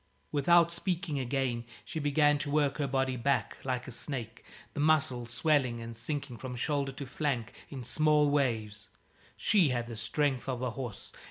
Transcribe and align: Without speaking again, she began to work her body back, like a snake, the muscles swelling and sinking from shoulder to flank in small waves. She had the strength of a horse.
Without 0.31 0.71
speaking 0.71 1.19
again, 1.19 1.63
she 1.85 1.99
began 1.99 2.39
to 2.39 2.49
work 2.49 2.79
her 2.79 2.87
body 2.87 3.15
back, 3.15 3.59
like 3.63 3.87
a 3.87 3.91
snake, 3.91 4.43
the 4.73 4.79
muscles 4.79 5.29
swelling 5.29 5.79
and 5.79 5.95
sinking 5.95 6.37
from 6.39 6.55
shoulder 6.55 6.91
to 6.93 7.05
flank 7.05 7.53
in 7.69 7.83
small 7.83 8.27
waves. 8.31 8.89
She 9.37 9.69
had 9.69 9.85
the 9.85 9.95
strength 9.95 10.49
of 10.49 10.63
a 10.63 10.71
horse. 10.71 11.11